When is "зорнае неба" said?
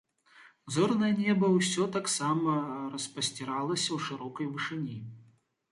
0.77-1.49